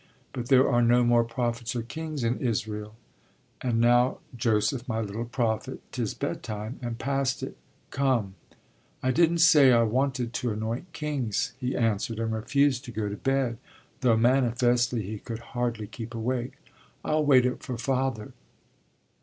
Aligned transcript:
But 0.33 0.47
there 0.49 0.67
are 0.67 0.81
no 0.81 1.03
more 1.03 1.23
prophets 1.23 1.75
or 1.75 1.83
kings 1.83 2.23
in 2.23 2.39
Israel. 2.39 2.95
And 3.61 3.79
now, 3.79 4.17
Joseph, 4.35 4.87
my 4.89 4.99
little 4.99 5.25
prophet, 5.25 5.79
'tis 5.91 6.15
bedtime 6.15 6.79
and 6.81 6.97
past 6.97 7.43
it. 7.43 7.55
Come. 7.91 8.33
I 9.03 9.11
didn't 9.11 9.41
say 9.45 9.71
I 9.71 9.83
wanted 9.83 10.33
to 10.33 10.49
anoint 10.51 10.91
kings, 10.91 11.53
he 11.59 11.77
answered, 11.77 12.17
and 12.17 12.33
refused 12.33 12.83
to 12.85 12.91
go 12.91 13.09
to 13.09 13.15
bed, 13.15 13.59
though 13.99 14.17
manifestly 14.17 15.03
he 15.03 15.19
could 15.19 15.53
hardly 15.53 15.85
keep 15.85 16.15
awake. 16.15 16.53
I'll 17.05 17.23
wait 17.23 17.45
up 17.45 17.61
for 17.61 17.77
Father. 17.77 18.33